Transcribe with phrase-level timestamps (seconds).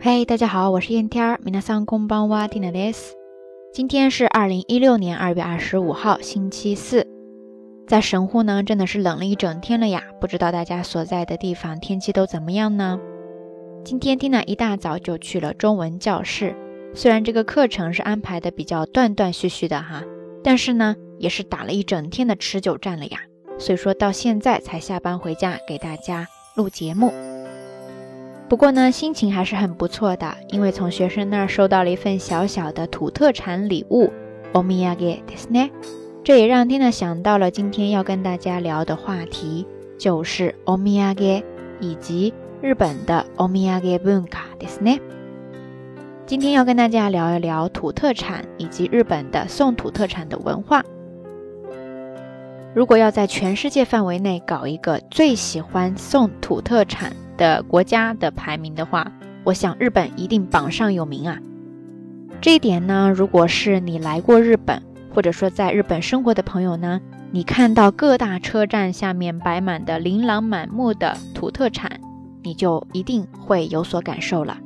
[0.00, 1.40] 嘿，大家好，我是燕天儿。
[1.44, 3.14] 皆さんこんばんは、ティナです。
[3.72, 7.06] 今天是二零一六年二月二十五号，星期四。
[7.86, 10.02] 在神户呢，真的是冷了一整天了呀。
[10.20, 12.98] 不知道大家所在的地方天气都怎么样呢？
[13.84, 16.54] 今天 Tina 一大早就去了中文教室，
[16.94, 20.04] 虽然这个课程是安排的比较断断续续的哈，
[20.42, 23.18] 但是呢，也是打了一整天的持久战了呀。
[23.58, 26.26] 所以说到现在才下班回家给大家
[26.56, 27.12] 录节目。
[28.49, 34.11] 不过呢，心情还是很不错的，因为从学生那儿收到了一份小小的土特产礼物
[34.53, 35.69] ，omiyage desu
[36.23, 39.67] 这也让 Tina 想到了今天要跟大家聊的话题，
[39.99, 41.43] 就是 omiyage
[41.79, 44.99] 以及日本的 omiyage bunka desu
[46.25, 50.83] 今天要跟大家聊一聊土特产以及日本的送土特产的文化。
[52.73, 59.09] 如果要在全世界范围内搞一个最喜欢送土特产，的国家的排名的话，
[59.45, 61.39] 我想日本一定榜上有名啊。
[62.41, 64.83] 这一点呢，如果是你来过日本，
[65.15, 66.99] 或者说在日本生活的朋友呢，
[67.31, 71.99] 你看到各大车站下面摆满的琳琅满目的土特产，
[72.43, 74.57] 你就一定会有所感受了。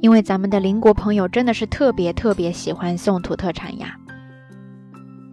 [0.00, 3.96] 因为咱们的邻国朋友真的是特别特别喜欢送土特产呀。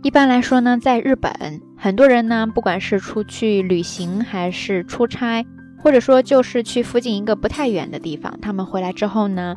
[0.04, 5.46] 一般来说呢，在日本，很多人呢，不管是出去旅行还是出差。
[5.87, 9.57] 或者说，就是去附近一个不太远的地方，他们回来之后呢，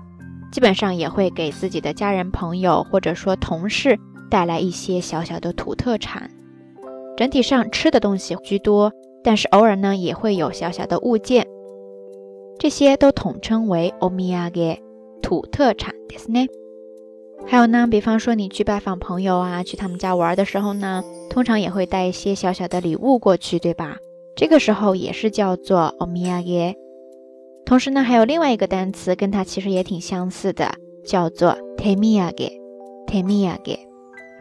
[0.51, 6.29] 基本上也会给自己的家人、朋友，或者说同事带来一些小小的土特产。
[7.15, 8.91] 整体上吃的东西居多，
[9.23, 11.47] 但是偶尔呢也会有小小的物件，
[12.59, 14.79] 这些都统称为 omiyage
[15.21, 16.47] 土特产ですね。
[17.47, 23.97] 还有呢，比方说你去拜访朋友啊，去他们家玩的时候呢，通常也会带一些小小的礼物过去，对吧？
[24.40, 26.74] 这个时候也是叫做 omiyage，
[27.66, 30.72] 同时呢，还有另外一个单词跟它其实也挺相似的，
[31.04, 32.50] 叫做 temiyage。
[33.06, 33.80] temiyage，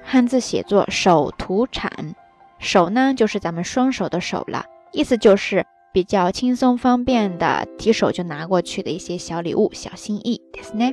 [0.02, 2.15] 汉字写作手土产，
[2.59, 10.89] 手呢就是咱们双手的手了，意思就是比较轻松方便的，提手就拿过去的一些小礼物、小心意，对是呢。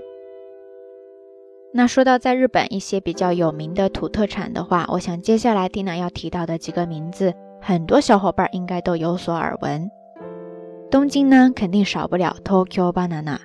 [1.73, 7.35] 那说到在日本一些比较有名的土特产的话，我想接下来蒂娜要提到的几个名字。
[7.66, 9.90] 很多小伙伴应该都有所耳闻，
[10.90, 13.38] 东京呢肯定少不了 Tokyo banana，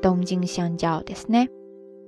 [0.00, 1.48] 东京香蕉ですね。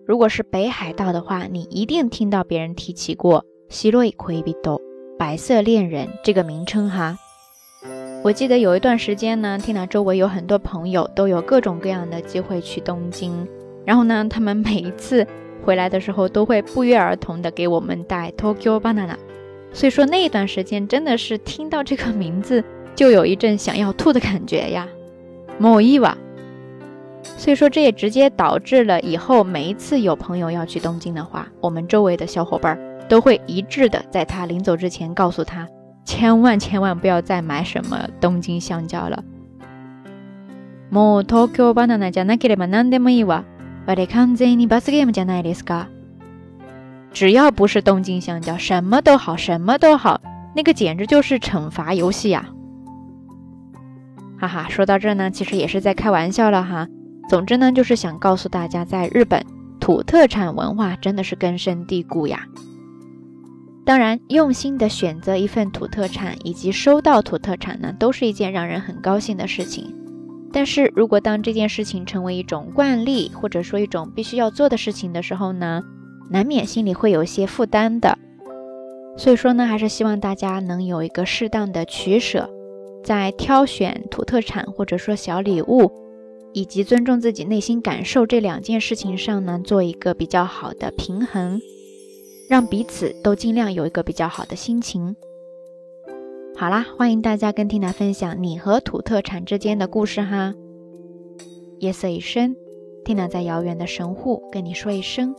[0.06, 4.80] 如果是北海道的话，你一定听到别人提起过白い恋人、
[5.19, 7.16] 白色恋人这个名称哈。
[8.25, 13.47] 我记得有一段时间呢，听到周围有很多朋友都有各种各样的机会去东京，
[13.84, 15.26] 然后呢，他们每一次
[15.64, 19.16] 回来的时候都会不约而同的给我们带 Tokyo banana。
[19.72, 22.62] 所以说那一段时间真的是听到这个名字
[22.94, 24.86] 就有一阵想要吐的感觉呀，
[25.58, 26.16] 某一瓦。
[27.22, 35.69] 所以说这也直接导致了以后每一次有朋友要去东京的话，我们周围的小伙伴都会一致的在他临走之前告诉他，
[36.04, 39.22] 千万千万不要再买什么东京香蕉了。
[40.91, 43.44] もう東京バナナじゃなければ何でもいいわ。
[43.86, 45.88] あれ完全に罰ゲームじゃないですか。
[47.17, 50.22] 只要不是东京香蕉，什么都好，什么都好，
[50.55, 52.47] 那个简直就是惩罚游戏呀！
[54.39, 56.88] 哈哈，说到这呢，其实也是在开玩笑了哈。
[57.28, 59.44] 总之呢，就是想告诉大家，在日本
[59.79, 62.45] 土特产文化真的是根深蒂固呀。
[63.84, 69.91] 当然，用心的选择一份土特产，以及收到土特产呢，都是一件让人很高兴的事情。
[70.53, 75.81] 但是如果当这件事情成为一种惯例，或者说一种必须要做的事情的时候呢？
[76.29, 78.17] 难免心里会有一些负担的，
[79.17, 82.49] 所以说呢，还是希望大家能有一个适当的取舍，
[83.03, 85.91] 在挑选土特产或者说小礼物，
[86.53, 91.61] 以及尊重自己内心感受这两件事情上呢，做一个比较好的平衡，
[92.49, 95.16] 让彼此都尽量有一个比较好的心情。
[96.57, 100.53] 好啦，欢迎大家跟缇娜分享你和土特产之间的故事哈。
[101.79, 102.55] 夜色已深，
[103.05, 105.35] 缇娜在遥远的神户跟你说一声。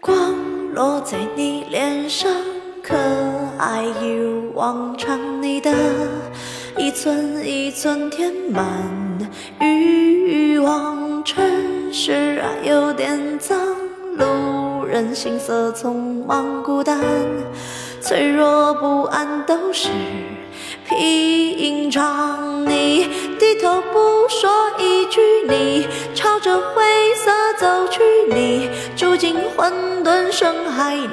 [0.00, 0.34] 光
[0.74, 2.30] 落在你脸上，
[2.82, 2.96] 可
[3.58, 5.40] 爱一如往常。
[5.40, 5.70] 你的
[6.76, 8.64] 一寸一寸填满
[9.60, 13.58] 欲望，城市啊有点脏，
[14.16, 16.98] 路人行色匆忙，孤单。
[18.02, 19.88] 脆弱不安都是
[20.88, 22.66] 平常。
[22.66, 23.08] 你
[23.38, 26.82] 低头不说一句，你朝着灰
[27.14, 28.02] 色走去，
[28.34, 29.72] 你住进混
[30.04, 31.08] 沌深海里，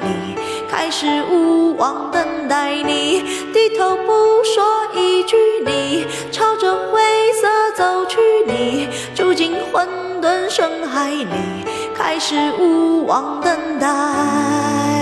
[0.68, 2.74] 开始无望等待。
[2.82, 3.22] 你
[3.52, 7.00] 低头不说一句，你朝着灰
[7.40, 9.88] 色走去，你住进混
[10.20, 11.26] 沌深海里，
[11.94, 14.99] 开始无望等待。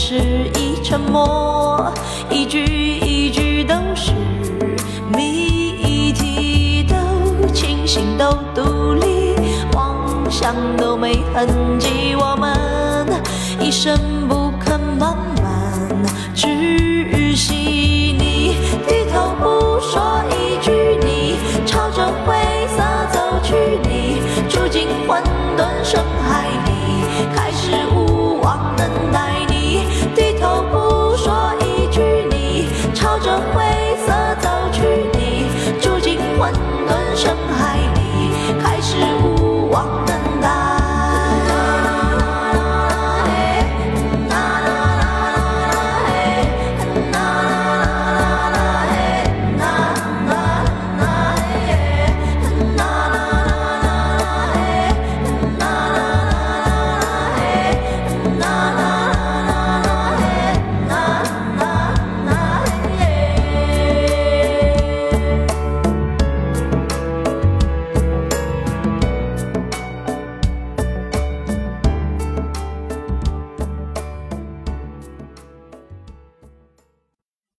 [0.00, 0.14] 是
[0.54, 1.92] 一沉默，
[2.30, 4.12] 一句一句都是
[5.12, 9.34] 谜题，都清醒，都独立，
[9.74, 11.48] 妄想都没痕
[11.80, 12.14] 迹。
[12.14, 12.56] 我们
[13.60, 13.98] 一声
[14.28, 17.54] 不吭，慢慢窒息。
[18.16, 18.54] 你
[18.86, 21.34] 低头不说一句，你
[21.66, 22.36] 朝着灰
[22.68, 23.52] 色走去，
[23.82, 25.20] 你住进混
[25.56, 26.67] 沌深海。